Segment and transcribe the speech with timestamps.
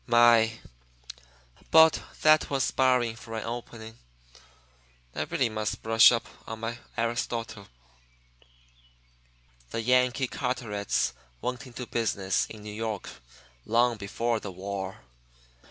[0.07, 0.53] My!
[1.69, 3.99] but that was sparring for an opening!
[5.13, 7.67] I really must brush op on my Aristotle.
[9.69, 13.09] The Yankee Carterets went into business in New York
[13.63, 15.01] long before the war.